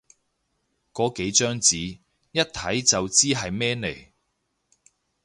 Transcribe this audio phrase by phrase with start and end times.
[0.93, 1.99] 個幾張紙，
[2.31, 4.07] 一睇就知係咩嚟